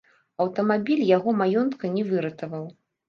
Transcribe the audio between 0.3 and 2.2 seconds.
Аўтамабіль яго маёнтка не